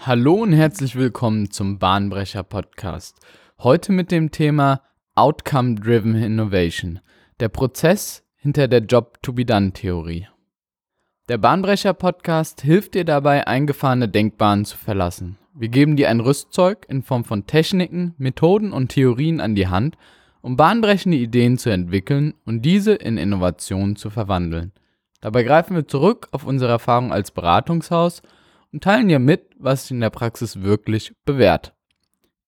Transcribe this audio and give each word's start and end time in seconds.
Hallo 0.00 0.34
und 0.34 0.52
herzlich 0.52 0.94
willkommen 0.94 1.50
zum 1.50 1.80
Bahnbrecher 1.80 2.44
Podcast. 2.44 3.18
Heute 3.58 3.90
mit 3.90 4.12
dem 4.12 4.30
Thema 4.30 4.80
Outcome 5.16 5.74
Driven 5.74 6.14
Innovation, 6.14 7.00
der 7.40 7.48
Prozess 7.48 8.22
hinter 8.36 8.68
der 8.68 8.78
Job 8.82 9.20
to 9.22 9.32
be 9.32 9.44
done 9.44 9.72
Theorie. 9.72 10.28
Der 11.28 11.36
Bahnbrecher 11.36 11.94
Podcast 11.94 12.60
hilft 12.60 12.94
dir 12.94 13.04
dabei, 13.04 13.48
eingefahrene 13.48 14.08
Denkbahnen 14.08 14.64
zu 14.64 14.78
verlassen. 14.78 15.36
Wir 15.52 15.68
geben 15.68 15.96
dir 15.96 16.08
ein 16.10 16.20
Rüstzeug 16.20 16.86
in 16.88 17.02
Form 17.02 17.24
von 17.24 17.48
Techniken, 17.48 18.14
Methoden 18.18 18.72
und 18.72 18.90
Theorien 18.90 19.40
an 19.40 19.56
die 19.56 19.66
Hand, 19.66 19.98
um 20.42 20.56
bahnbrechende 20.56 21.18
Ideen 21.18 21.58
zu 21.58 21.70
entwickeln 21.70 22.34
und 22.46 22.62
diese 22.62 22.94
in 22.94 23.18
Innovationen 23.18 23.96
zu 23.96 24.10
verwandeln. 24.10 24.70
Dabei 25.20 25.42
greifen 25.42 25.74
wir 25.74 25.88
zurück 25.88 26.28
auf 26.30 26.46
unsere 26.46 26.70
Erfahrung 26.70 27.12
als 27.12 27.32
Beratungshaus 27.32 28.22
und 28.72 28.84
teilen 28.84 29.08
dir 29.08 29.18
mit, 29.18 29.50
was 29.58 29.82
sich 29.82 29.92
in 29.92 30.00
der 30.00 30.10
Praxis 30.10 30.62
wirklich 30.62 31.12
bewährt. 31.24 31.74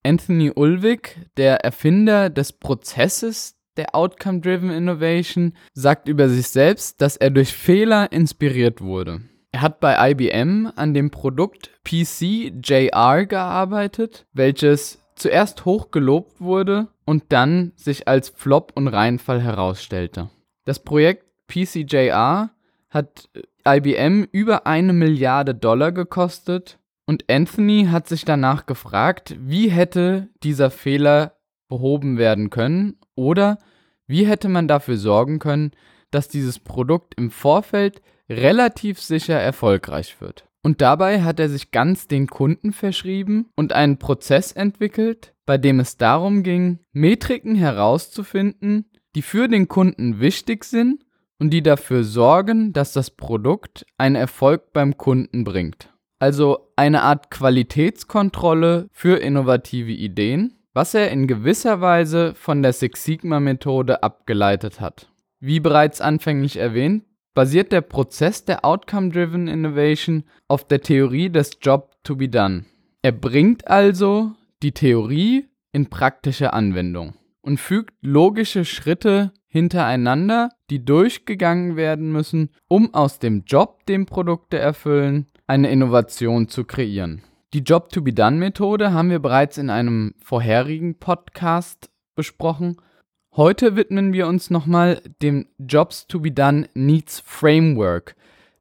Anthony 0.02 0.50
Ulwig, 0.54 1.30
der 1.36 1.64
Erfinder 1.64 2.30
des 2.30 2.52
Prozesses 2.52 3.56
der 3.76 3.94
Outcome-Driven 3.94 4.70
Innovation, 4.70 5.54
sagt 5.74 6.08
über 6.08 6.28
sich 6.28 6.48
selbst, 6.48 7.00
dass 7.00 7.16
er 7.16 7.30
durch 7.30 7.52
Fehler 7.52 8.10
inspiriert 8.12 8.80
wurde. 8.80 9.20
Er 9.52 9.62
hat 9.62 9.80
bei 9.80 10.10
IBM 10.10 10.70
an 10.76 10.94
dem 10.94 11.10
Produkt 11.10 11.70
PCJR 11.84 13.26
gearbeitet, 13.26 14.26
welches 14.32 15.02
zuerst 15.16 15.64
hoch 15.64 15.90
gelobt 15.90 16.40
wurde 16.40 16.88
und 17.04 17.24
dann 17.30 17.72
sich 17.76 18.08
als 18.08 18.30
Flop 18.30 18.72
und 18.74 18.88
Reinfall 18.88 19.40
herausstellte. 19.40 20.30
Das 20.64 20.78
Projekt 20.78 21.24
PCJR 21.48 22.50
hat 22.88 23.28
IBM 23.66 24.26
über 24.32 24.66
eine 24.66 24.92
Milliarde 24.92 25.54
Dollar 25.54 25.92
gekostet 25.92 26.78
und 27.06 27.30
Anthony 27.30 27.88
hat 27.90 28.08
sich 28.08 28.24
danach 28.24 28.66
gefragt, 28.66 29.36
wie 29.40 29.68
hätte 29.68 30.28
dieser 30.42 30.70
Fehler 30.70 31.36
behoben 31.68 32.18
werden 32.18 32.50
können 32.50 32.96
oder 33.14 33.58
wie 34.06 34.26
hätte 34.26 34.48
man 34.48 34.68
dafür 34.68 34.96
sorgen 34.96 35.38
können, 35.38 35.72
dass 36.10 36.28
dieses 36.28 36.58
Produkt 36.58 37.14
im 37.16 37.30
Vorfeld 37.30 38.02
relativ 38.28 39.00
sicher 39.00 39.38
erfolgreich 39.38 40.20
wird. 40.20 40.46
Und 40.62 40.80
dabei 40.80 41.22
hat 41.22 41.40
er 41.40 41.48
sich 41.48 41.70
ganz 41.70 42.06
den 42.06 42.26
Kunden 42.26 42.72
verschrieben 42.72 43.48
und 43.56 43.72
einen 43.72 43.98
Prozess 43.98 44.52
entwickelt, 44.52 45.34
bei 45.46 45.58
dem 45.58 45.80
es 45.80 45.96
darum 45.96 46.42
ging, 46.42 46.80
Metriken 46.92 47.54
herauszufinden, 47.54 48.90
die 49.14 49.22
für 49.22 49.48
den 49.48 49.68
Kunden 49.68 50.20
wichtig 50.20 50.64
sind 50.64 51.04
und 51.40 51.50
die 51.50 51.62
dafür 51.62 52.04
sorgen, 52.04 52.72
dass 52.72 52.92
das 52.92 53.10
Produkt 53.10 53.86
einen 53.98 54.14
Erfolg 54.14 54.72
beim 54.72 54.96
Kunden 54.96 55.42
bringt. 55.42 55.92
Also 56.20 56.70
eine 56.76 57.02
Art 57.02 57.30
Qualitätskontrolle 57.30 58.88
für 58.92 59.16
innovative 59.16 59.90
Ideen, 59.90 60.58
was 60.74 60.94
er 60.94 61.10
in 61.10 61.26
gewisser 61.26 61.80
Weise 61.80 62.34
von 62.34 62.62
der 62.62 62.74
Six 62.74 63.04
Sigma 63.04 63.40
Methode 63.40 64.02
abgeleitet 64.02 64.80
hat. 64.80 65.08
Wie 65.40 65.60
bereits 65.60 66.02
anfänglich 66.02 66.58
erwähnt, 66.58 67.04
basiert 67.32 67.72
der 67.72 67.80
Prozess 67.80 68.44
der 68.44 68.64
Outcome-Driven 68.64 69.48
Innovation 69.48 70.24
auf 70.46 70.64
der 70.64 70.82
Theorie 70.82 71.30
des 71.30 71.52
Job 71.62 71.96
to 72.04 72.16
be 72.16 72.28
done. 72.28 72.66
Er 73.00 73.12
bringt 73.12 73.66
also 73.66 74.32
die 74.62 74.72
Theorie 74.72 75.46
in 75.72 75.88
praktische 75.88 76.52
Anwendung 76.52 77.14
und 77.40 77.58
fügt 77.58 77.94
logische 78.02 78.66
Schritte 78.66 79.32
hintereinander, 79.50 80.50
die 80.70 80.84
durchgegangen 80.84 81.76
werden 81.76 82.10
müssen, 82.12 82.50
um 82.68 82.94
aus 82.94 83.18
dem 83.18 83.42
Job, 83.44 83.84
den 83.86 84.06
Produkte 84.06 84.58
erfüllen, 84.58 85.26
eine 85.46 85.70
Innovation 85.70 86.48
zu 86.48 86.64
kreieren. 86.64 87.22
Die 87.52 87.64
Job-to-be-done-Methode 87.64 88.92
haben 88.92 89.10
wir 89.10 89.18
bereits 89.18 89.58
in 89.58 89.70
einem 89.70 90.14
vorherigen 90.22 90.94
Podcast 91.00 91.90
besprochen. 92.14 92.76
Heute 93.34 93.74
widmen 93.74 94.12
wir 94.12 94.28
uns 94.28 94.50
nochmal 94.50 95.02
dem 95.20 95.48
Jobs-to-be-done 95.58 96.68
Needs 96.74 97.20
Framework, 97.26 98.14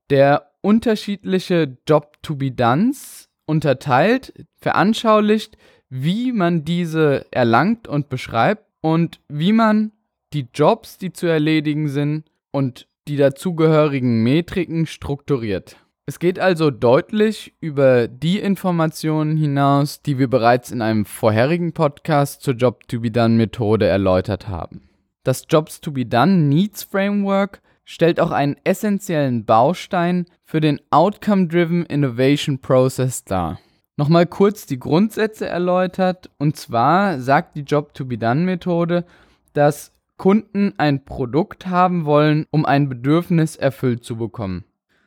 der 0.10 0.50
unterschiedliche 0.62 1.78
Job-to-be-dones 1.88 3.30
unterteilt, 3.46 4.34
veranschaulicht, 4.58 5.56
wie 5.90 6.32
man 6.32 6.66
diese 6.66 7.28
erlangt 7.32 7.88
und 7.88 8.10
beschreibt 8.10 8.66
und 8.82 9.20
wie 9.28 9.54
man 9.54 9.92
die 10.34 10.48
Jobs, 10.54 10.98
die 10.98 11.12
zu 11.12 11.28
erledigen 11.28 11.88
sind 11.90 12.26
und 12.52 12.88
die 13.08 13.18
dazugehörigen 13.18 14.22
Metriken 14.24 14.86
strukturiert. 14.86 15.78
Es 16.06 16.18
geht 16.20 16.40
also 16.40 16.72
deutlich 16.72 17.54
über 17.60 18.08
die 18.08 18.40
Informationen 18.40 19.38
hinaus, 19.38 20.02
die 20.02 20.18
wir 20.18 20.28
bereits 20.28 20.72
in 20.72 20.82
einem 20.82 21.06
vorherigen 21.06 21.74
Podcast 21.74 22.42
zur 22.42 22.56
Job 22.56 22.88
to 22.88 23.00
be 23.00 23.12
Done 23.12 23.36
Methode 23.36 23.86
erläutert 23.86 24.48
haben. 24.48 24.90
Das 25.24 25.46
Jobs 25.48 25.82
to 25.82 25.92
be 25.92 26.06
Done 26.06 26.48
Needs 26.48 26.84
Framework 26.84 27.62
stellt 27.86 28.20
auch 28.20 28.32
einen 28.32 28.56
essentiellen 28.64 29.46
Baustein 29.46 30.26
für 30.46 30.62
den 30.62 30.80
Outcome-Driven 30.90 31.86
Innovation 31.86 32.60
Process 32.60 33.24
dar. 33.24 33.60
Nochmal 33.98 34.26
kurz 34.26 34.66
die 34.66 34.80
Grundsätze 34.80 35.48
erläutert, 35.48 36.30
und 36.38 36.56
zwar 36.56 37.20
sagt 37.20 37.56
die 37.56 37.62
Job 37.62 37.94
to 37.94 38.06
be 38.06 38.18
Done 38.18 38.42
Methode, 38.42 39.06
dass 39.54 39.92
Kunden 40.20 40.74
ein 40.78 41.06
Produkt 41.06 41.66
haben 41.66 42.06
wollen, 42.06 42.46
um 42.52 42.66
ein 42.66 42.90
Bedürfnis 42.90 43.56
erfüllt 43.56 44.04
zu 44.04 44.18
bekommen. 44.18 44.66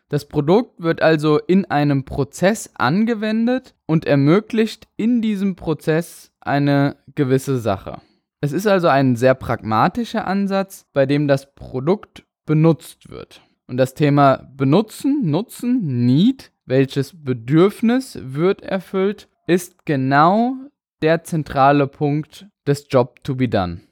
Das 0.09 0.27
Produkt 0.27 0.83
wird 0.83 1.01
also 1.01 1.39
in 1.39 1.65
einem 1.67 2.05
Prozess 2.05 2.71
angewendet 2.75 3.77
und 3.87 4.05
ermöglicht 4.07 4.89
in 4.97 5.23
diesem 5.23 5.55
Prozess 5.55 6.33
eine 6.41 6.97
gewisse 7.15 7.59
Sache. 7.59 8.01
Es 8.41 8.53
ist 8.53 8.67
also 8.67 8.89
ein 8.89 9.15
sehr 9.15 9.35
pragmatischer 9.35 10.27
Ansatz, 10.27 10.87
bei 10.93 11.07
dem 11.07 11.29
das 11.29 11.55
Produkt 11.55 12.25
benutzt 12.45 13.09
wird. 13.09 13.43
Und 13.69 13.77
das 13.77 13.95
Thema 13.95 14.49
Benutzen, 14.57 15.31
Nutzen, 15.31 16.05
Need, 16.05 16.53
welches 16.67 17.23
Bedürfnis 17.23 18.19
wird 18.21 18.63
erfüllt, 18.63 19.29
ist 19.47 19.85
genau 19.85 20.57
der 21.03 21.23
zentrale 21.23 21.87
Punkt 21.87 22.47
des 22.67 22.87
Job 22.91 23.23
to 23.25 23.35
be 23.35 23.49
done. 23.49 23.83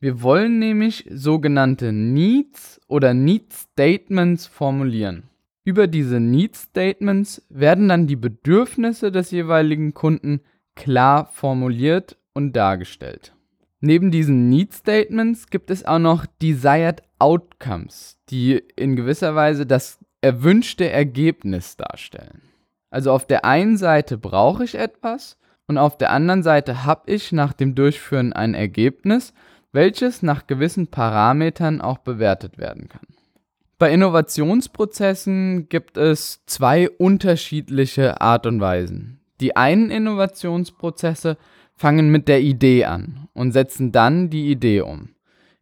Wir 0.00 0.22
wollen 0.22 0.60
nämlich 0.60 1.06
sogenannte 1.10 1.92
Needs 1.92 2.80
oder 2.86 3.14
Need 3.14 3.52
Statements 3.52 4.46
formulieren. 4.46 5.24
Über 5.64 5.88
diese 5.88 6.20
Need 6.20 6.54
Statements 6.54 7.42
werden 7.48 7.88
dann 7.88 8.06
die 8.06 8.16
Bedürfnisse 8.16 9.10
des 9.10 9.32
jeweiligen 9.32 9.94
Kunden 9.94 10.40
klar 10.76 11.26
formuliert 11.26 12.16
und 12.32 12.54
dargestellt. 12.54 13.34
Neben 13.80 14.12
diesen 14.12 14.48
Need 14.48 14.72
Statements 14.72 15.48
gibt 15.48 15.70
es 15.70 15.84
auch 15.84 15.98
noch 15.98 16.26
Desired 16.40 17.02
Outcomes, 17.18 18.18
die 18.30 18.62
in 18.76 18.94
gewisser 18.94 19.34
Weise 19.34 19.66
das 19.66 19.98
erwünschte 20.20 20.88
Ergebnis 20.88 21.76
darstellen. 21.76 22.42
Also 22.90 23.12
auf 23.12 23.26
der 23.26 23.44
einen 23.44 23.76
Seite 23.76 24.16
brauche 24.16 24.62
ich 24.62 24.76
etwas 24.76 25.38
und 25.66 25.76
auf 25.76 25.98
der 25.98 26.12
anderen 26.12 26.44
Seite 26.44 26.84
habe 26.84 27.10
ich 27.12 27.32
nach 27.32 27.52
dem 27.52 27.74
Durchführen 27.74 28.32
ein 28.32 28.54
Ergebnis, 28.54 29.34
welches 29.72 30.22
nach 30.22 30.46
gewissen 30.46 30.86
Parametern 30.88 31.80
auch 31.80 31.98
bewertet 31.98 32.58
werden 32.58 32.88
kann. 32.88 33.06
Bei 33.78 33.92
Innovationsprozessen 33.92 35.68
gibt 35.68 35.96
es 35.96 36.44
zwei 36.46 36.90
unterschiedliche 36.90 38.20
Art 38.20 38.46
und 38.46 38.60
Weisen. 38.60 39.20
Die 39.40 39.54
einen 39.56 39.90
Innovationsprozesse 39.90 41.36
fangen 41.76 42.10
mit 42.10 42.26
der 42.26 42.40
Idee 42.40 42.86
an 42.86 43.28
und 43.34 43.52
setzen 43.52 43.92
dann 43.92 44.30
die 44.30 44.50
Idee 44.50 44.80
um. 44.80 45.10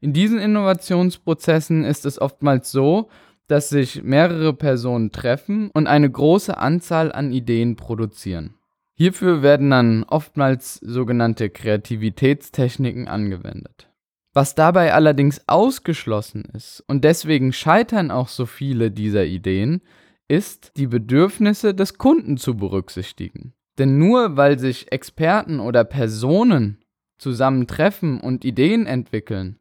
In 0.01 0.15
diesen 0.15 0.39
Innovationsprozessen 0.39 1.85
ist 1.85 2.07
es 2.07 2.19
oftmals 2.21 2.71
so, 2.73 3.11
dass 3.49 3.69
sich 3.69 4.03
mehrere 4.03 4.55
Personen 4.55 5.13
treffen 5.13 5.71
und 5.73 5.87
eine 5.87 6.11
große 6.11 6.57
Anzahl 6.57 7.13
an 7.13 7.33
Ideen 7.33 7.77
produzieren. 7.77 8.55
Hierfür 8.95 9.43
werden 9.43 9.71
dann 9.71 10.05
oftmals 10.05 10.77
sogenannte 10.77 11.51
Kreativitätstechniken 11.51 13.09
angewendet. 13.09 13.91
Was 14.37 14.55
dabei 14.55 14.93
allerdings 14.93 15.49
ausgeschlossen 15.49 16.45
ist, 16.53 16.85
und 16.89 17.05
deswegen 17.05 17.55
scheitern 17.55 18.11
auch 18.11 18.29
so 18.29 18.45
viele 18.45 18.91
dieser 18.91 19.25
Ideen, 19.25 19.81
ist, 20.29 20.73
die 20.77 20.89
Bedürfnisse 20.89 21.73
des 21.73 21.97
Kunden 21.97 22.37
zu 22.37 22.55
berücksichtigen. 22.55 23.55
Denn 23.79 23.97
nur 23.97 24.37
weil 24.37 24.59
sich 24.59 24.93
Experten 24.93 25.59
oder 25.59 25.85
Personen 25.85 26.85
zusammentreffen 27.17 28.21
und 28.21 28.45
Ideen 28.45 28.85
entwickeln, 28.85 29.59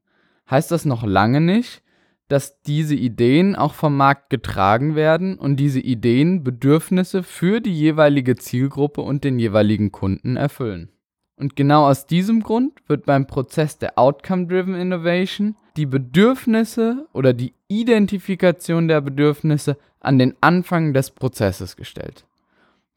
heißt 0.52 0.72
das 0.72 0.84
noch 0.84 1.06
lange 1.06 1.40
nicht, 1.40 1.82
dass 2.28 2.62
diese 2.62 2.96
Ideen 2.96 3.56
auch 3.56 3.76
vom 3.76 3.96
Markt 3.96 4.30
getragen 4.30 4.98
werden 4.98 5.40
und 5.40 5.56
diese 5.56 5.80
Ideen 5.80 6.44
Bedürfnisse 6.44 7.24
für 7.24 7.62
die 7.62 7.74
jeweilige 7.74 8.36
Zielgruppe 8.36 9.00
und 9.00 9.24
den 9.24 9.40
jeweiligen 9.40 9.94
Kunden 9.94 10.36
erfüllen. 10.36 10.90
Und 11.38 11.56
genau 11.56 11.88
aus 11.88 12.06
diesem 12.06 12.42
Grund 12.42 12.74
wird 12.88 13.06
beim 13.06 13.28
Prozess 13.28 13.78
der 13.78 13.98
Outcome-Driven 14.00 14.76
Innovation 14.76 15.56
die 15.76 15.86
Bedürfnisse 15.86 17.08
oder 17.12 17.34
die 17.34 17.54
Identifikation 17.68 18.88
der 18.88 19.02
Bedürfnisse 19.02 19.78
an 20.00 20.18
den 20.18 20.36
Anfang 20.40 20.94
des 20.94 21.12
Prozesses 21.12 21.76
gestellt. 21.76 22.26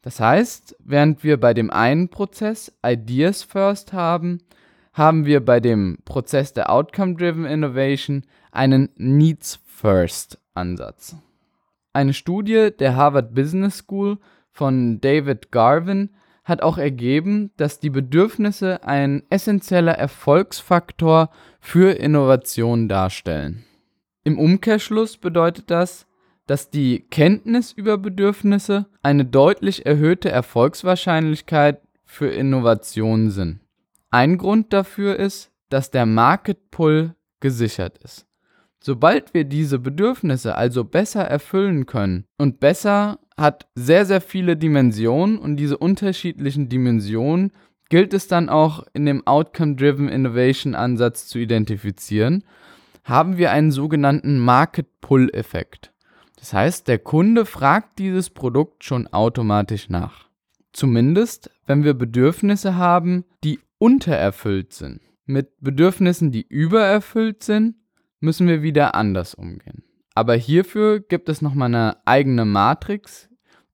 Das 0.01 0.21
heißt, 0.21 0.77
während 0.79 1.23
wir 1.23 1.37
bei 1.37 1.53
dem 1.53 1.69
einen 1.69 2.07
Prozess 2.07 2.71
Ideas 2.85 3.43
First 3.43 3.91
haben, 3.91 4.39
haben 4.93 5.25
wir 5.25 5.43
bei 5.43 5.59
dem 5.59 5.97
Prozess 6.05 6.53
der 6.53 6.71
Outcome-Driven 6.71 7.45
Innovation 7.45 8.23
einen 8.51 8.89
Needs 8.95 9.59
First 9.65 10.39
Ansatz. 10.53 11.15
Eine 11.91 12.13
Studie 12.13 12.69
der 12.77 12.95
Harvard 12.95 13.33
Business 13.33 13.79
School 13.79 14.17
von 14.51 15.01
David 15.01 15.51
Garvin 15.51 16.09
hat 16.49 16.61
auch 16.61 16.77
ergeben, 16.77 17.51
dass 17.57 17.79
die 17.79 17.89
Bedürfnisse 17.89 18.83
ein 18.83 19.23
essentieller 19.29 19.93
Erfolgsfaktor 19.93 21.29
für 21.59 21.91
Innovation 21.91 22.89
darstellen. 22.89 23.63
Im 24.23 24.37
Umkehrschluss 24.37 25.17
bedeutet 25.17 25.71
das, 25.71 26.07
dass 26.47 26.69
die 26.69 27.01
Kenntnis 27.11 27.71
über 27.71 27.97
Bedürfnisse 27.97 28.87
eine 29.03 29.23
deutlich 29.23 29.85
erhöhte 29.85 30.29
Erfolgswahrscheinlichkeit 30.29 31.81
für 32.05 32.27
Innovationen 32.27 33.29
sind. 33.29 33.59
Ein 34.09 34.39
Grund 34.39 34.73
dafür 34.73 35.15
ist, 35.17 35.51
dass 35.69 35.91
der 35.91 36.07
Market 36.07 36.71
Pull 36.71 37.15
gesichert 37.39 37.99
ist. 37.99 38.25
Sobald 38.81 39.33
wir 39.33 39.43
diese 39.43 39.77
Bedürfnisse 39.77 40.55
also 40.55 40.83
besser 40.85 41.23
erfüllen 41.23 41.85
können 41.85 42.25
und 42.37 42.59
besser 42.59 43.19
hat 43.39 43.67
sehr, 43.75 44.05
sehr 44.05 44.21
viele 44.21 44.57
Dimensionen 44.57 45.37
und 45.37 45.57
diese 45.57 45.77
unterschiedlichen 45.77 46.69
Dimensionen 46.69 47.51
gilt 47.89 48.13
es 48.13 48.27
dann 48.27 48.49
auch 48.49 48.85
in 48.93 49.05
dem 49.05 49.25
Outcome-Driven 49.25 50.09
Innovation 50.09 50.75
Ansatz 50.75 51.27
zu 51.27 51.39
identifizieren, 51.39 52.43
haben 53.03 53.37
wir 53.37 53.51
einen 53.51 53.71
sogenannten 53.71 54.37
Market 54.37 55.01
Pull-Effekt. 55.01 55.91
Das 56.37 56.53
heißt, 56.53 56.87
der 56.87 56.99
Kunde 56.99 57.45
fragt 57.45 57.99
dieses 57.99 58.29
Produkt 58.29 58.83
schon 58.83 59.07
automatisch 59.07 59.89
nach. 59.89 60.29
Zumindest, 60.71 61.49
wenn 61.65 61.83
wir 61.83 61.95
Bedürfnisse 61.95 62.75
haben, 62.75 63.25
die 63.43 63.59
untererfüllt 63.79 64.73
sind. 64.73 65.01
Mit 65.25 65.49
Bedürfnissen, 65.59 66.31
die 66.31 66.45
übererfüllt 66.47 67.43
sind, 67.43 67.75
müssen 68.19 68.47
wir 68.47 68.61
wieder 68.61 68.95
anders 68.95 69.33
umgehen. 69.33 69.83
Aber 70.13 70.35
hierfür 70.35 70.99
gibt 70.99 71.29
es 71.29 71.41
nochmal 71.41 71.67
eine 71.67 71.97
eigene 72.05 72.45
Matrix, 72.45 73.28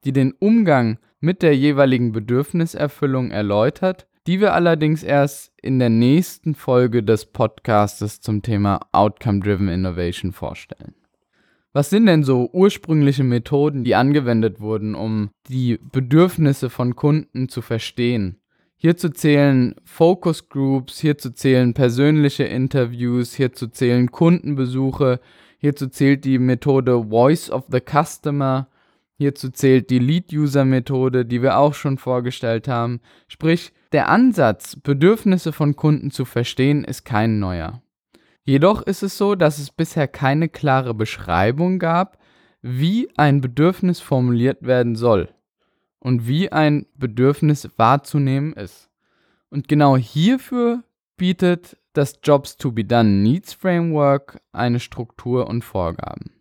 die 0.05 0.13
den 0.13 0.33
Umgang 0.33 0.99
mit 1.19 1.41
der 1.41 1.55
jeweiligen 1.55 2.11
Bedürfniserfüllung 2.11 3.31
erläutert, 3.31 4.07
die 4.27 4.39
wir 4.39 4.53
allerdings 4.53 5.03
erst 5.03 5.51
in 5.61 5.79
der 5.79 5.89
nächsten 5.89 6.55
Folge 6.55 7.03
des 7.03 7.25
Podcastes 7.25 8.21
zum 8.21 8.41
Thema 8.41 8.79
Outcome-Driven 8.91 9.67
Innovation 9.67 10.31
vorstellen. 10.31 10.95
Was 11.73 11.89
sind 11.89 12.05
denn 12.05 12.23
so 12.23 12.49
ursprüngliche 12.53 13.23
Methoden, 13.23 13.83
die 13.83 13.95
angewendet 13.95 14.61
wurden, 14.61 14.95
um 14.95 15.29
die 15.49 15.77
Bedürfnisse 15.91 16.69
von 16.69 16.95
Kunden 16.95 17.49
zu 17.49 17.61
verstehen? 17.61 18.37
Hierzu 18.77 19.09
zählen 19.09 19.75
Focus 19.83 20.47
Groups, 20.47 20.99
hierzu 20.99 21.31
zählen 21.31 21.73
persönliche 21.73 22.43
Interviews, 22.43 23.33
hierzu 23.33 23.67
zählen 23.67 24.11
Kundenbesuche, 24.11 25.19
hierzu 25.57 25.87
zählt 25.87 26.23
die 26.23 26.39
Methode 26.39 27.07
Voice 27.09 27.49
of 27.49 27.65
the 27.69 27.81
Customer, 27.81 28.69
Hierzu 29.17 29.49
zählt 29.49 29.89
die 29.89 29.99
Lead-User-Methode, 29.99 31.25
die 31.25 31.41
wir 31.41 31.57
auch 31.57 31.73
schon 31.73 31.97
vorgestellt 31.97 32.67
haben. 32.67 32.99
Sprich, 33.27 33.71
der 33.93 34.09
Ansatz, 34.09 34.75
Bedürfnisse 34.75 35.53
von 35.53 35.75
Kunden 35.75 36.11
zu 36.11 36.25
verstehen, 36.25 36.83
ist 36.83 37.05
kein 37.05 37.39
neuer. 37.39 37.81
Jedoch 38.43 38.81
ist 38.81 39.03
es 39.03 39.17
so, 39.17 39.35
dass 39.35 39.57
es 39.57 39.71
bisher 39.71 40.07
keine 40.07 40.49
klare 40.49 40.93
Beschreibung 40.93 41.79
gab, 41.79 42.19
wie 42.61 43.09
ein 43.15 43.41
Bedürfnis 43.41 43.99
formuliert 43.99 44.63
werden 44.63 44.95
soll 44.95 45.29
und 45.99 46.27
wie 46.27 46.51
ein 46.51 46.85
Bedürfnis 46.95 47.69
wahrzunehmen 47.77 48.53
ist. 48.53 48.89
Und 49.49 49.67
genau 49.67 49.97
hierfür 49.97 50.83
bietet 51.15 51.77
das 51.93 52.19
Jobs 52.21 52.57
to 52.57 52.71
be 52.71 52.83
Done 52.83 53.09
Needs 53.09 53.53
Framework 53.53 54.41
eine 54.51 54.79
Struktur 54.79 55.47
und 55.47 55.63
Vorgaben. 55.63 56.34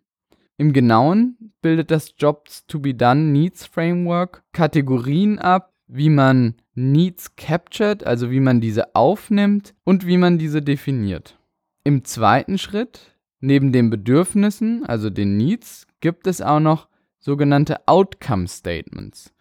Im 0.57 0.71
Genauen 0.71 1.51
bildet 1.61 1.91
das 1.91 2.13
Jobs 2.17 2.65
to 2.67 2.79
be 2.79 2.93
Done 2.93 3.31
Needs 3.31 3.65
Framework 3.65 4.43
Kategorien 4.53 5.37
ab, 5.37 5.73
wie 5.87 6.09
man 6.09 6.55
Needs 6.75 7.35
captured, 7.35 8.05
also 8.05 8.31
wie 8.31 8.39
man 8.39 8.61
diese 8.61 8.95
aufnimmt 8.95 9.75
und 9.83 10.07
wie 10.07 10.17
man 10.17 10.37
diese 10.37 10.61
definiert. 10.61 11.37
Im 11.83 12.05
zweiten 12.05 12.57
Schritt, 12.57 13.17
neben 13.41 13.71
den 13.71 13.89
Bedürfnissen, 13.89 14.85
also 14.85 15.09
den 15.09 15.35
Needs, 15.35 15.87
gibt 15.99 16.25
es 16.25 16.41
auch 16.41 16.61
noch 16.61 16.87
sogenannte 17.19 17.87
Outcome 17.87 18.47
Statements. 18.47 19.33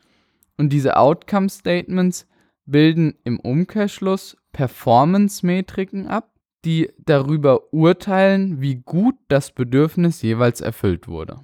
Und 0.56 0.72
diese 0.72 0.96
Outcome 0.96 1.48
Statements 1.48 2.26
bilden 2.66 3.14
im 3.24 3.38
Umkehrschluss 3.38 4.36
Performance-Metriken 4.52 6.06
ab, 6.06 6.33
die 6.64 6.90
darüber 6.98 7.72
urteilen, 7.72 8.60
wie 8.60 8.76
gut 8.76 9.16
das 9.28 9.50
Bedürfnis 9.50 10.22
jeweils 10.22 10.60
erfüllt 10.60 11.08
wurde. 11.08 11.40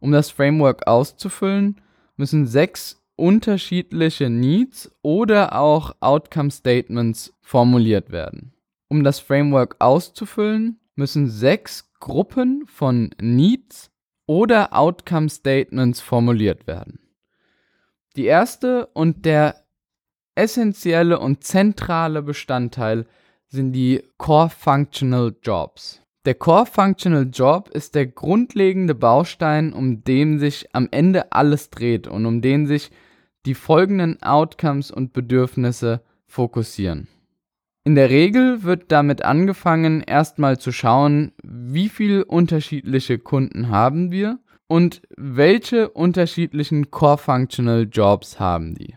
Um 0.00 0.12
das 0.12 0.30
Framework 0.30 0.86
auszufüllen, 0.86 1.80
müssen 2.16 2.46
sechs 2.46 3.02
unterschiedliche 3.16 4.28
Needs 4.28 4.90
oder 5.02 5.58
auch 5.58 5.94
Outcome 6.00 6.50
Statements 6.50 7.32
formuliert 7.40 8.10
werden. 8.10 8.52
Um 8.88 9.04
das 9.04 9.20
Framework 9.20 9.76
auszufüllen, 9.78 10.80
müssen 10.96 11.28
sechs 11.28 11.92
Gruppen 12.00 12.66
von 12.66 13.10
Needs 13.20 13.90
oder 14.26 14.72
Outcome 14.72 15.28
Statements 15.28 16.00
formuliert 16.00 16.66
werden. 16.66 16.98
Die 18.16 18.24
erste 18.24 18.86
und 18.86 19.24
der 19.24 19.64
essentielle 20.34 21.18
und 21.18 21.44
zentrale 21.44 22.22
Bestandteil 22.22 23.06
sind 23.48 23.72
die 23.72 24.02
Core 24.18 24.50
Functional 24.50 25.34
Jobs. 25.42 26.00
Der 26.24 26.34
Core 26.34 26.66
Functional 26.66 27.28
Job 27.30 27.68
ist 27.68 27.94
der 27.94 28.06
grundlegende 28.06 28.94
Baustein, 28.94 29.72
um 29.72 30.04
den 30.04 30.38
sich 30.38 30.66
am 30.72 30.88
Ende 30.90 31.32
alles 31.32 31.70
dreht 31.70 32.06
und 32.06 32.24
um 32.24 32.40
den 32.40 32.66
sich 32.66 32.90
die 33.44 33.54
folgenden 33.54 34.22
Outcomes 34.22 34.90
und 34.90 35.12
Bedürfnisse 35.12 36.02
fokussieren. 36.26 37.08
In 37.84 37.94
der 37.94 38.08
Regel 38.08 38.62
wird 38.62 38.90
damit 38.90 39.22
angefangen, 39.22 40.00
erstmal 40.00 40.58
zu 40.58 40.72
schauen, 40.72 41.32
wie 41.42 41.90
viele 41.90 42.24
unterschiedliche 42.24 43.18
Kunden 43.18 43.68
haben 43.68 44.10
wir 44.10 44.38
und 44.66 45.02
welche 45.18 45.90
unterschiedlichen 45.90 46.90
Core 46.90 47.18
Functional 47.18 47.86
Jobs 47.90 48.40
haben 48.40 48.74
die. 48.74 48.96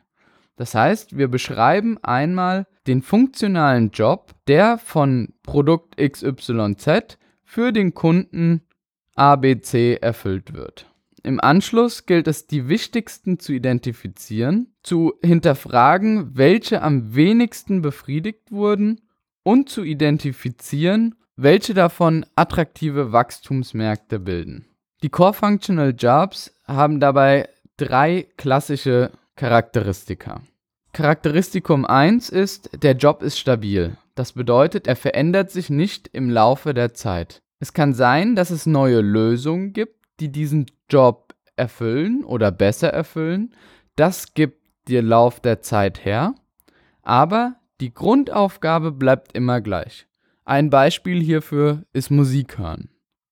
Das 0.57 0.75
heißt, 0.75 1.17
wir 1.17 1.29
beschreiben 1.29 1.97
einmal 2.03 2.67
den 2.87 3.01
funktionalen 3.01 3.91
Job, 3.91 4.33
der 4.47 4.77
von 4.77 5.33
Produkt 5.43 5.95
XYZ 5.97 7.17
für 7.43 7.71
den 7.71 7.93
Kunden 7.93 8.63
ABC 9.15 9.95
erfüllt 10.01 10.53
wird. 10.53 10.87
Im 11.23 11.39
Anschluss 11.39 12.05
gilt 12.05 12.27
es, 12.27 12.47
die 12.47 12.69
wichtigsten 12.69 13.39
zu 13.39 13.53
identifizieren, 13.53 14.73
zu 14.83 15.13
hinterfragen, 15.23 16.37
welche 16.37 16.81
am 16.81 17.15
wenigsten 17.15 17.81
befriedigt 17.81 18.51
wurden 18.51 19.01
und 19.43 19.69
zu 19.69 19.83
identifizieren, 19.83 21.15
welche 21.35 21.73
davon 21.73 22.25
attraktive 22.35 23.11
Wachstumsmärkte 23.11 24.19
bilden. 24.19 24.65
Die 25.03 25.09
Core 25.09 25.33
Functional 25.33 25.93
Jobs 25.97 26.53
haben 26.65 26.99
dabei 26.99 27.49
drei 27.77 28.27
klassische 28.37 29.11
Charakteristika. 29.37 30.41
Charakteristikum 30.93 31.85
1 31.85 32.29
ist, 32.29 32.71
der 32.81 32.93
Job 32.93 33.21
ist 33.21 33.37
stabil. 33.37 33.95
Das 34.15 34.33
bedeutet, 34.33 34.87
er 34.87 34.95
verändert 34.95 35.51
sich 35.51 35.69
nicht 35.69 36.09
im 36.11 36.31
Laufe 36.31 36.73
der 36.73 36.95
Zeit. 36.95 37.43
Es 37.59 37.71
kann 37.71 37.93
sein, 37.93 38.35
dass 38.35 38.49
es 38.49 38.65
neue 38.65 38.99
Lösungen 39.01 39.73
gibt, 39.73 39.93
die 40.19 40.31
diesen 40.31 40.65
Job 40.89 41.35
erfüllen 41.55 42.23
oder 42.23 42.51
besser 42.51 42.89
erfüllen. 42.89 43.53
Das 43.95 44.33
gibt 44.33 44.59
der 44.87 45.03
Lauf 45.03 45.39
der 45.39 45.61
Zeit 45.61 46.03
her. 46.03 46.33
Aber 47.03 47.57
die 47.79 47.93
Grundaufgabe 47.93 48.91
bleibt 48.91 49.33
immer 49.33 49.61
gleich. 49.61 50.07
Ein 50.45 50.71
Beispiel 50.71 51.21
hierfür 51.21 51.83
ist 51.93 52.09
Musik 52.09 52.57
hören. 52.57 52.89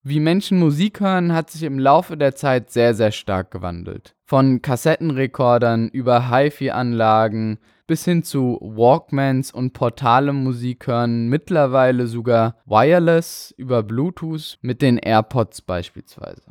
Wie 0.08 0.20
Menschen 0.20 0.60
Musik 0.60 1.00
hören, 1.00 1.34
hat 1.34 1.50
sich 1.50 1.64
im 1.64 1.80
Laufe 1.80 2.16
der 2.16 2.36
Zeit 2.36 2.70
sehr, 2.70 2.94
sehr 2.94 3.12
stark 3.12 3.50
gewandelt. 3.50 4.14
Von 4.24 4.62
Kassettenrekordern 4.62 5.88
über 5.90 6.30
HiFi-Anlagen 6.30 7.58
bis 7.88 8.06
hin 8.06 8.22
zu 8.22 8.60
Walkmans 8.62 9.52
und 9.52 9.74
portalem 9.74 10.44
Musik 10.44 10.86
hören, 10.86 11.28
mittlerweile 11.30 12.06
sogar 12.06 12.58
wireless 12.68 13.52
über 13.58 13.82
Bluetooth 13.82 14.60
mit 14.62 14.84
den 14.84 15.00
AirPods 15.00 15.64
beispielsweise. 15.64 16.44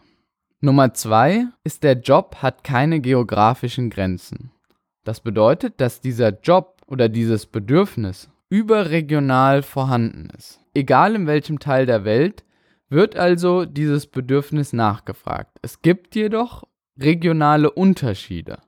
Nummer 0.60 0.92
zwei 0.92 1.46
ist, 1.62 1.84
der 1.84 2.00
Job 2.00 2.38
hat 2.42 2.64
keine 2.64 2.98
geografischen 2.98 3.88
Grenzen. 3.88 4.50
Das 5.04 5.20
bedeutet, 5.20 5.74
dass 5.80 6.00
dieser 6.00 6.40
Job 6.40 6.82
oder 6.88 7.08
dieses 7.08 7.46
Bedürfnis 7.46 8.28
überregional 8.48 9.62
vorhanden 9.62 10.28
ist. 10.36 10.58
Egal 10.74 11.14
in 11.14 11.28
welchem 11.28 11.60
Teil 11.60 11.86
der 11.86 12.04
Welt, 12.04 12.42
wird 12.88 13.16
also 13.16 13.64
dieses 13.64 14.06
Bedürfnis 14.06 14.72
nachgefragt. 14.72 15.58
Es 15.62 15.82
gibt 15.82 16.14
jedoch 16.14 16.64
regionale 16.98 17.70
Unterschiede. 17.70 18.58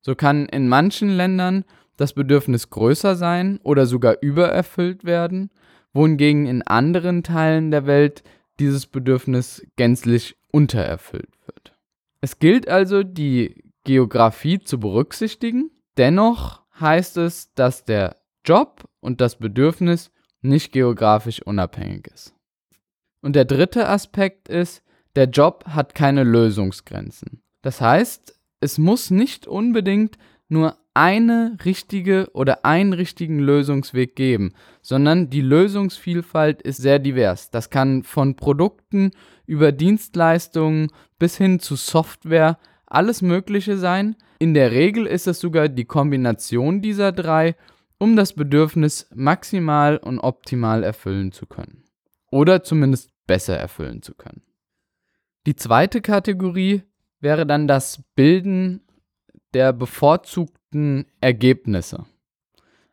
So 0.00 0.14
kann 0.14 0.46
in 0.46 0.68
manchen 0.68 1.08
Ländern 1.08 1.64
das 1.96 2.12
Bedürfnis 2.12 2.70
größer 2.70 3.14
sein 3.16 3.58
oder 3.62 3.86
sogar 3.86 4.16
übererfüllt 4.20 5.04
werden, 5.04 5.50
wohingegen 5.92 6.46
in 6.46 6.62
anderen 6.62 7.22
Teilen 7.22 7.70
der 7.70 7.86
Welt 7.86 8.22
dieses 8.58 8.86
Bedürfnis 8.86 9.64
gänzlich 9.76 10.36
untererfüllt 10.50 11.30
wird. 11.46 11.72
Es 12.20 12.38
gilt 12.38 12.68
also, 12.68 13.02
die 13.02 13.64
Geografie 13.84 14.58
zu 14.58 14.80
berücksichtigen. 14.80 15.70
Dennoch 15.96 16.62
heißt 16.80 17.16
es, 17.18 17.52
dass 17.54 17.84
der 17.84 18.16
Job 18.44 18.88
und 19.00 19.20
das 19.20 19.36
Bedürfnis 19.36 20.10
nicht 20.40 20.72
geografisch 20.72 21.42
unabhängig 21.42 22.08
ist. 22.12 22.33
Und 23.24 23.36
der 23.36 23.46
dritte 23.46 23.88
Aspekt 23.88 24.50
ist, 24.50 24.82
der 25.16 25.24
Job 25.24 25.64
hat 25.68 25.94
keine 25.94 26.24
Lösungsgrenzen. 26.24 27.40
Das 27.62 27.80
heißt, 27.80 28.38
es 28.60 28.76
muss 28.76 29.10
nicht 29.10 29.46
unbedingt 29.46 30.18
nur 30.50 30.76
eine 30.92 31.56
richtige 31.64 32.28
oder 32.34 32.66
einen 32.66 32.92
richtigen 32.92 33.38
Lösungsweg 33.38 34.14
geben, 34.14 34.52
sondern 34.82 35.30
die 35.30 35.40
Lösungsvielfalt 35.40 36.60
ist 36.60 36.82
sehr 36.82 36.98
divers. 36.98 37.50
Das 37.50 37.70
kann 37.70 38.02
von 38.02 38.36
Produkten 38.36 39.12
über 39.46 39.72
Dienstleistungen 39.72 40.90
bis 41.18 41.38
hin 41.38 41.60
zu 41.60 41.76
Software 41.76 42.58
alles 42.84 43.22
Mögliche 43.22 43.78
sein. 43.78 44.16
In 44.38 44.52
der 44.52 44.70
Regel 44.70 45.06
ist 45.06 45.26
es 45.26 45.40
sogar 45.40 45.70
die 45.70 45.86
Kombination 45.86 46.82
dieser 46.82 47.10
drei, 47.10 47.56
um 47.96 48.16
das 48.16 48.34
Bedürfnis 48.34 49.08
maximal 49.14 49.96
und 49.96 50.18
optimal 50.18 50.84
erfüllen 50.84 51.32
zu 51.32 51.46
können. 51.46 51.84
Oder 52.30 52.64
zumindest 52.64 53.13
besser 53.26 53.56
erfüllen 53.56 54.02
zu 54.02 54.14
können. 54.14 54.42
Die 55.46 55.56
zweite 55.56 56.00
Kategorie 56.00 56.82
wäre 57.20 57.46
dann 57.46 57.68
das 57.68 58.02
Bilden 58.14 58.80
der 59.52 59.72
bevorzugten 59.72 61.06
Ergebnisse, 61.20 62.04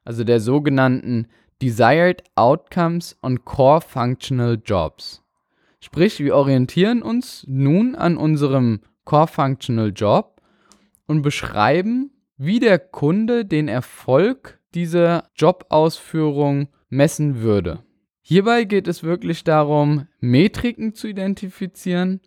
also 0.03 0.23
der 0.23 0.39
sogenannten 0.39 1.27
Desired 1.61 2.23
Outcomes 2.35 3.17
on 3.21 3.45
Core 3.45 3.81
Functional 3.81 4.59
Jobs. 4.63 5.23
Sprich, 5.79 6.19
wir 6.19 6.35
orientieren 6.35 7.01
uns 7.01 7.45
nun 7.47 7.95
an 7.95 8.17
unserem 8.17 8.81
Core 9.05 9.27
Functional 9.27 9.91
Job 9.95 10.41
und 11.07 11.21
beschreiben, 11.21 12.11
wie 12.38 12.59
der 12.59 12.79
Kunde 12.79 13.45
den 13.45 13.67
Erfolg 13.67 14.59
dieser 14.73 15.29
Jobausführung 15.35 16.69
messen 16.89 17.41
würde. 17.41 17.83
Hierbei 18.31 18.63
geht 18.63 18.88
es 18.88 19.03
wirklich 19.03 19.43
darum, 19.43 20.07
Metriken 20.21 20.95
zu 20.95 21.09
identifizieren 21.09 22.21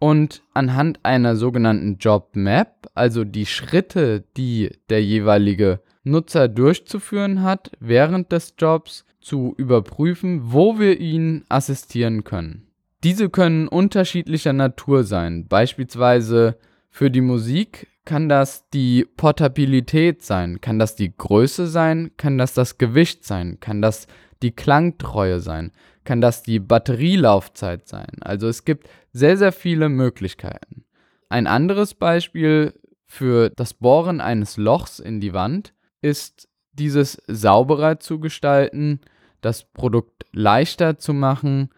und 0.00 0.42
anhand 0.52 0.98
einer 1.04 1.36
sogenannten 1.36 1.98
Job 1.98 2.30
Map, 2.34 2.88
also 2.96 3.22
die 3.22 3.46
Schritte, 3.46 4.24
die 4.36 4.72
der 4.90 5.04
jeweilige 5.04 5.78
Nutzer 6.02 6.48
durchzuführen 6.48 7.42
hat 7.42 7.70
während 7.78 8.32
des 8.32 8.54
Jobs, 8.58 9.04
zu 9.20 9.54
überprüfen, 9.56 10.40
wo 10.52 10.80
wir 10.80 10.98
ihnen 10.98 11.44
assistieren 11.48 12.24
können. 12.24 12.66
Diese 13.04 13.30
können 13.30 13.68
unterschiedlicher 13.68 14.52
Natur 14.52 15.04
sein. 15.04 15.46
Beispielsweise 15.46 16.58
für 16.90 17.12
die 17.12 17.20
Musik 17.20 17.86
kann 18.04 18.28
das 18.28 18.68
die 18.70 19.06
Portabilität 19.16 20.24
sein, 20.24 20.60
kann 20.60 20.80
das 20.80 20.96
die 20.96 21.16
Größe 21.16 21.68
sein, 21.68 22.10
kann 22.16 22.38
das 22.38 22.54
das 22.54 22.76
Gewicht 22.76 23.24
sein, 23.24 23.60
kann 23.60 23.80
das 23.80 24.08
die 24.44 24.52
Klangtreue 24.52 25.40
sein, 25.40 25.72
kann 26.04 26.20
das 26.20 26.42
die 26.42 26.60
Batterielaufzeit 26.60 27.88
sein. 27.88 28.20
Also 28.20 28.46
es 28.46 28.64
gibt 28.64 28.88
sehr, 29.12 29.36
sehr 29.36 29.52
viele 29.52 29.88
Möglichkeiten. 29.88 30.84
Ein 31.30 31.46
anderes 31.46 31.94
Beispiel 31.94 32.74
für 33.06 33.50
das 33.50 33.74
Bohren 33.74 34.20
eines 34.20 34.56
Lochs 34.58 34.98
in 34.98 35.20
die 35.20 35.32
Wand 35.32 35.72
ist 36.02 36.46
dieses 36.72 37.22
sauberer 37.26 38.00
zu 38.00 38.20
gestalten, 38.20 39.00
das 39.40 39.64
Produkt 39.64 40.26
leichter 40.32 40.98
zu 40.98 41.14
machen, 41.14 41.70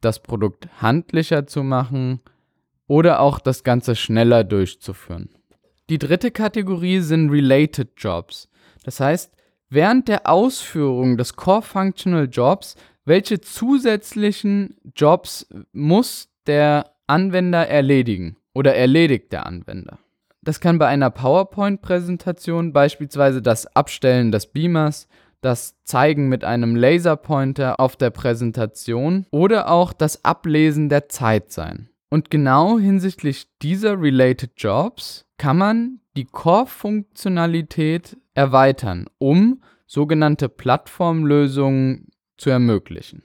das 0.00 0.22
Produkt 0.22 0.68
handlicher 0.82 1.46
zu 1.46 1.62
machen 1.62 2.20
oder 2.86 3.20
auch 3.20 3.38
das 3.38 3.64
Ganze 3.64 3.96
schneller 3.96 4.44
durchzuführen. 4.44 5.30
Die 5.88 5.98
dritte 5.98 6.30
Kategorie 6.30 7.00
sind 7.00 7.30
Related 7.30 7.92
Jobs. 7.96 8.48
Das 8.84 9.00
heißt, 9.00 9.33
während 9.74 10.08
der 10.08 10.28
Ausführung 10.28 11.16
des 11.16 11.36
Core 11.36 11.62
Functional 11.62 12.28
Jobs, 12.30 12.76
welche 13.04 13.40
zusätzlichen 13.40 14.76
Jobs 14.96 15.46
muss 15.72 16.28
der 16.46 16.92
Anwender 17.06 17.68
erledigen 17.68 18.36
oder 18.54 18.74
erledigt 18.74 19.32
der 19.32 19.46
Anwender. 19.46 19.98
Das 20.42 20.60
kann 20.60 20.78
bei 20.78 20.86
einer 20.86 21.10
PowerPoint-Präsentation 21.10 22.72
beispielsweise 22.72 23.42
das 23.42 23.66
Abstellen 23.74 24.30
des 24.30 24.46
Beamers, 24.46 25.08
das 25.40 25.82
Zeigen 25.84 26.28
mit 26.28 26.44
einem 26.44 26.76
Laserpointer 26.76 27.80
auf 27.80 27.96
der 27.96 28.10
Präsentation 28.10 29.26
oder 29.30 29.70
auch 29.70 29.92
das 29.92 30.24
Ablesen 30.24 30.88
der 30.88 31.08
Zeit 31.08 31.50
sein. 31.50 31.88
Und 32.10 32.30
genau 32.30 32.78
hinsichtlich 32.78 33.48
dieser 33.60 34.00
Related 34.00 34.52
Jobs 34.56 35.26
kann 35.36 35.58
man 35.58 36.00
die 36.16 36.24
Core-Funktionalität 36.24 38.16
erweitern, 38.34 39.06
um 39.18 39.62
sogenannte 39.86 40.48
Plattformlösungen 40.48 42.08
zu 42.36 42.50
ermöglichen. 42.50 43.22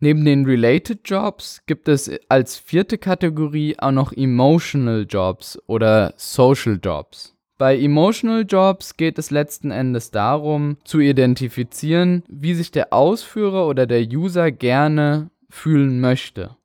Neben 0.00 0.24
den 0.24 0.44
Related 0.44 1.08
Jobs 1.08 1.62
gibt 1.66 1.88
es 1.88 2.10
als 2.28 2.58
vierte 2.58 2.98
Kategorie 2.98 3.78
auch 3.78 3.92
noch 3.92 4.12
Emotional 4.12 5.06
Jobs 5.08 5.58
oder 5.66 6.12
Social 6.16 6.78
Jobs. 6.82 7.34
Bei 7.56 7.78
Emotional 7.78 8.44
Jobs 8.46 8.96
geht 8.96 9.18
es 9.18 9.30
letzten 9.30 9.70
Endes 9.70 10.10
darum, 10.10 10.76
zu 10.84 10.98
identifizieren, 10.98 12.24
wie 12.28 12.54
sich 12.54 12.72
der 12.72 12.92
Ausführer 12.92 13.68
oder 13.68 13.86
der 13.86 14.02
User 14.02 14.50
gerne 14.50 15.30
fühlen 15.48 16.00
möchte. 16.00 16.56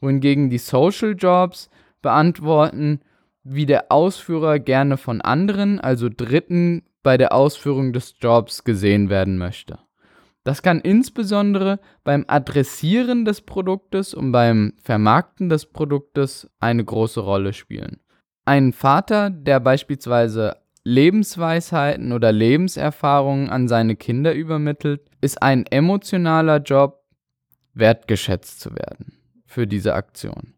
Wohingegen 0.00 0.48
die 0.48 0.58
Social 0.58 1.14
Jobs 1.16 1.68
beantworten, 2.00 3.00
wie 3.44 3.66
der 3.66 3.92
Ausführer 3.92 4.58
gerne 4.58 4.96
von 4.96 5.20
anderen, 5.20 5.78
also 5.78 6.08
Dritten, 6.08 6.82
bei 7.02 7.16
der 7.16 7.32
Ausführung 7.32 7.92
des 7.92 8.14
Jobs 8.20 8.64
gesehen 8.64 9.08
werden 9.08 9.38
möchte. 9.38 9.78
Das 10.44 10.62
kann 10.62 10.80
insbesondere 10.80 11.80
beim 12.02 12.24
Adressieren 12.26 13.24
des 13.24 13.42
Produktes 13.42 14.14
und 14.14 14.32
beim 14.32 14.72
Vermarkten 14.82 15.48
des 15.48 15.66
Produktes 15.66 16.50
eine 16.58 16.84
große 16.84 17.20
Rolle 17.20 17.52
spielen. 17.52 18.00
Ein 18.46 18.72
Vater, 18.72 19.30
der 19.30 19.60
beispielsweise 19.60 20.56
Lebensweisheiten 20.82 22.12
oder 22.12 22.32
Lebenserfahrungen 22.32 23.50
an 23.50 23.68
seine 23.68 23.96
Kinder 23.96 24.34
übermittelt, 24.34 25.02
ist 25.20 25.42
ein 25.42 25.66
emotionaler 25.66 26.58
Job, 26.58 27.04
wertgeschätzt 27.74 28.60
zu 28.60 28.70
werden 28.74 29.18
für 29.46 29.66
diese 29.66 29.94
Aktion. 29.94 30.54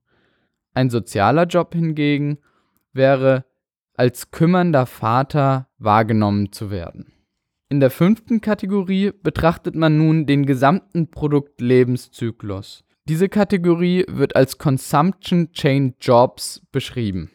Ein 0.74 0.90
sozialer 0.90 1.44
Job 1.44 1.74
hingegen 1.74 2.38
wäre, 2.92 3.44
als 4.02 4.32
kümmernder 4.32 4.86
Vater 4.86 5.68
wahrgenommen 5.78 6.50
zu 6.50 6.72
werden. 6.72 7.12
In 7.68 7.78
der 7.78 7.92
fünften 7.92 8.40
Kategorie 8.40 9.12
betrachtet 9.22 9.76
man 9.76 9.96
nun 9.96 10.26
den 10.26 10.44
gesamten 10.44 11.08
Produktlebenszyklus. 11.12 12.82
Diese 13.04 13.28
Kategorie 13.28 14.04
wird 14.08 14.34
als 14.34 14.58
Consumption 14.58 15.52
Chain 15.52 15.94
Jobs 16.00 16.66
beschrieben. 16.72 17.30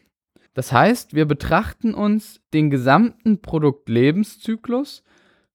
Das 0.55 0.74
heißt, 0.74 1.13
wir 1.13 1.24
betrachten 1.24 1.93
uns 1.93 2.41
den 2.53 2.69
gesamten 2.69 3.41
Produktlebenszyklus 3.41 5.03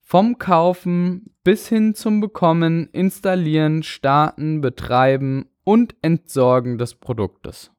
vom 0.00 0.38
Kaufen 0.38 1.34
bis 1.44 1.68
hin 1.68 1.94
zum 1.94 2.22
Bekommen, 2.22 2.88
Installieren, 2.92 3.82
Starten, 3.82 4.62
Betreiben 4.62 5.50
und 5.62 5.94
Entsorgen 6.00 6.78
des 6.78 6.94
Produktes. 6.94 7.70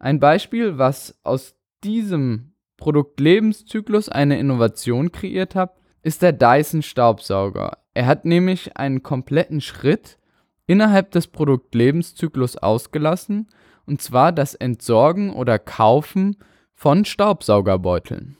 Ein 0.00 0.18
Beispiel, 0.18 0.78
was 0.78 1.16
aus 1.22 1.54
diesem 1.84 2.51
Produktlebenszyklus 2.82 4.08
eine 4.08 4.40
Innovation 4.40 5.12
kreiert 5.12 5.54
hat, 5.54 5.76
ist 6.02 6.20
der 6.20 6.32
Dyson 6.32 6.82
Staubsauger. 6.82 7.78
Er 7.94 8.06
hat 8.06 8.24
nämlich 8.24 8.76
einen 8.76 9.04
kompletten 9.04 9.60
Schritt 9.60 10.18
innerhalb 10.66 11.12
des 11.12 11.28
Produktlebenszyklus 11.28 12.56
ausgelassen, 12.56 13.46
und 13.86 14.02
zwar 14.02 14.32
das 14.32 14.56
Entsorgen 14.56 15.32
oder 15.32 15.60
Kaufen 15.60 16.38
von 16.74 17.04
Staubsaugerbeuteln. 17.04 18.36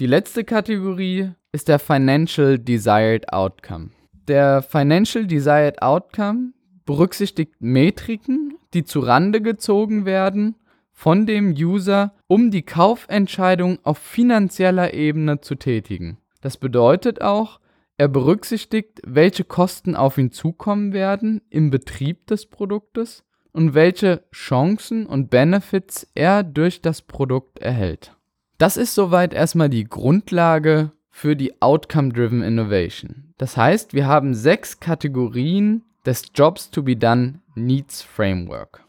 Die 0.00 0.06
letzte 0.06 0.44
Kategorie 0.44 1.30
ist 1.52 1.68
der 1.68 1.78
Financial 1.78 2.58
Desired 2.58 3.32
Outcome. 3.32 3.88
Der 4.28 4.60
Financial 4.60 5.26
Desired 5.26 5.80
Outcome 5.80 6.52
berücksichtigt 6.84 7.54
Metriken, 7.60 8.58
die 8.74 8.84
zu 8.84 9.00
Rande 9.00 9.40
gezogen 9.40 10.04
werden 10.04 10.56
von 10.92 11.24
dem 11.24 11.52
User, 11.52 12.12
um 12.32 12.50
die 12.50 12.62
Kaufentscheidung 12.62 13.78
auf 13.82 13.98
finanzieller 13.98 14.94
Ebene 14.94 15.42
zu 15.42 15.54
tätigen. 15.54 16.16
Das 16.40 16.56
bedeutet 16.56 17.20
auch, 17.20 17.60
er 17.98 18.08
berücksichtigt, 18.08 19.02
welche 19.06 19.44
Kosten 19.44 19.94
auf 19.94 20.16
ihn 20.16 20.32
zukommen 20.32 20.94
werden 20.94 21.42
im 21.50 21.68
Betrieb 21.68 22.26
des 22.28 22.46
Produktes 22.46 23.22
und 23.52 23.74
welche 23.74 24.24
Chancen 24.32 25.04
und 25.04 25.28
Benefits 25.28 26.10
er 26.14 26.42
durch 26.42 26.80
das 26.80 27.02
Produkt 27.02 27.58
erhält. 27.58 28.16
Das 28.56 28.78
ist 28.78 28.94
soweit 28.94 29.34
erstmal 29.34 29.68
die 29.68 29.84
Grundlage 29.84 30.92
für 31.10 31.36
die 31.36 31.60
Outcome-Driven 31.60 32.42
Innovation. 32.42 33.34
Das 33.36 33.58
heißt, 33.58 33.92
wir 33.92 34.06
haben 34.06 34.32
sechs 34.32 34.80
Kategorien 34.80 35.82
des 36.06 36.22
Jobs 36.34 36.70
to 36.70 36.82
be 36.82 36.96
Done 36.96 37.40
Needs 37.56 38.00
Framework. 38.00 38.82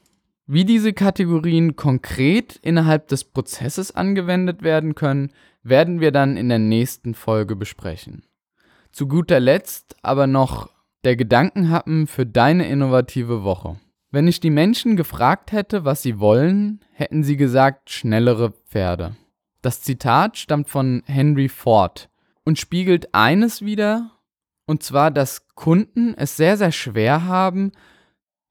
Wie 0.45 0.65
diese 0.65 0.91
Kategorien 0.91 1.77
konkret 1.77 2.57
innerhalb 2.57 3.07
des 3.07 3.23
Prozesses 3.23 3.95
angewendet 3.95 4.62
werden 4.62 4.93
können, 4.93 5.31
werden 5.63 6.01
wir 6.01 6.12
dann 6.12 6.35
in 6.35 6.50
der 6.50 6.59
nächsten 6.59 7.13
Folge 7.13 7.55
besprechen. 7.55 8.23
Zu 8.91 9.07
guter 9.07 9.39
Letzt 9.39 9.95
aber 10.01 10.27
noch 10.27 10.69
der 11.05 11.15
Gedankenhappen 11.15 12.07
für 12.07 12.25
deine 12.25 12.67
innovative 12.67 13.43
Woche. 13.43 13.77
Wenn 14.12 14.27
ich 14.27 14.41
die 14.41 14.50
Menschen 14.50 14.97
gefragt 14.97 15.53
hätte, 15.53 15.85
was 15.85 16.03
sie 16.03 16.19
wollen, 16.19 16.81
hätten 16.91 17.23
sie 17.23 17.38
gesagt 17.38 17.89
schnellere 17.89 18.51
Pferde. 18.51 19.15
Das 19.62 19.81
Zitat 19.81 20.38
stammt 20.38 20.69
von 20.69 21.03
Henry 21.05 21.47
Ford 21.47 22.09
und 22.43 22.59
spiegelt 22.59 23.15
eines 23.15 23.63
wider, 23.63 24.12
und 24.65 24.83
zwar, 24.83 25.09
dass 25.09 25.47
Kunden 25.55 26.13
es 26.15 26.38
sehr, 26.38 26.57
sehr 26.57 26.71
schwer 26.71 27.25
haben, 27.25 27.71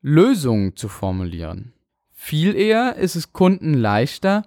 Lösungen 0.01 0.75
zu 0.75 0.89
formulieren. 0.89 1.75
Viel 2.25 2.55
eher 2.55 2.95
ist 2.95 3.17
es 3.17 3.33
Kunden 3.33 3.75
leichter, 3.75 4.45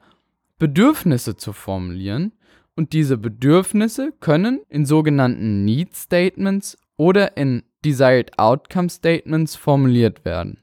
Bedürfnisse 0.58 1.36
zu 1.36 1.52
formulieren, 1.52 2.32
und 2.78 2.94
diese 2.94 3.18
Bedürfnisse 3.18 4.14
können 4.22 4.62
in 4.70 4.86
sogenannten 4.86 5.66
Need 5.66 5.94
Statements 5.94 6.78
oder 6.96 7.36
in 7.36 7.64
Desired 7.84 8.40
Outcome 8.40 8.90
Statements 8.90 9.58
formuliert 9.58 10.24
werden. 10.24 10.60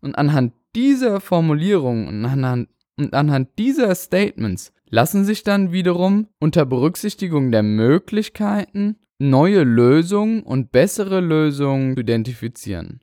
Und 0.00 0.16
anhand 0.16 0.54
dieser 0.74 1.20
Formulierungen 1.20 2.08
und 2.08 2.24
anhand, 2.24 2.70
und 2.96 3.12
anhand 3.12 3.50
dieser 3.58 3.94
Statements 3.94 4.72
lassen 4.88 5.26
sich 5.26 5.42
dann 5.42 5.70
wiederum 5.70 6.28
unter 6.40 6.64
Berücksichtigung 6.64 7.52
der 7.52 7.62
Möglichkeiten 7.62 8.96
neue 9.18 9.64
Lösungen 9.64 10.42
und 10.42 10.72
bessere 10.72 11.20
Lösungen 11.20 11.94
identifizieren. 11.94 13.00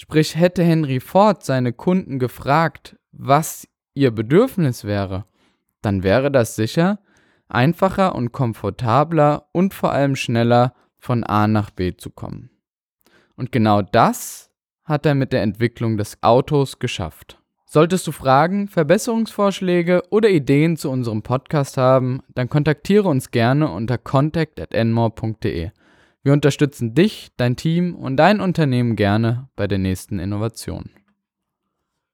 Sprich, 0.00 0.36
hätte 0.36 0.62
Henry 0.62 1.00
Ford 1.00 1.44
seine 1.44 1.72
Kunden 1.72 2.20
gefragt, 2.20 2.96
was 3.10 3.66
ihr 3.94 4.12
Bedürfnis 4.12 4.84
wäre, 4.84 5.24
dann 5.82 6.04
wäre 6.04 6.30
das 6.30 6.54
sicher 6.54 7.00
einfacher 7.48 8.14
und 8.14 8.30
komfortabler 8.30 9.48
und 9.52 9.74
vor 9.74 9.92
allem 9.92 10.14
schneller 10.14 10.72
von 10.96 11.24
A 11.24 11.48
nach 11.48 11.70
B 11.70 11.96
zu 11.96 12.10
kommen. 12.10 12.50
Und 13.36 13.50
genau 13.50 13.82
das 13.82 14.50
hat 14.84 15.04
er 15.04 15.14
mit 15.14 15.32
der 15.32 15.42
Entwicklung 15.42 15.96
des 15.96 16.22
Autos 16.22 16.78
geschafft. 16.78 17.40
Solltest 17.66 18.06
du 18.06 18.12
Fragen, 18.12 18.68
Verbesserungsvorschläge 18.68 20.02
oder 20.10 20.30
Ideen 20.30 20.76
zu 20.76 20.90
unserem 20.90 21.22
Podcast 21.22 21.76
haben, 21.76 22.20
dann 22.34 22.48
kontaktiere 22.48 23.08
uns 23.08 23.30
gerne 23.30 23.70
unter 23.70 23.98
contact@enmore.de. 23.98 25.70
Wir 26.22 26.32
unterstützen 26.32 26.94
dich, 26.94 27.28
dein 27.36 27.56
Team 27.56 27.94
und 27.94 28.16
dein 28.16 28.40
Unternehmen 28.40 28.96
gerne 28.96 29.48
bei 29.56 29.66
der 29.66 29.78
nächsten 29.78 30.18
Innovation. 30.18 30.90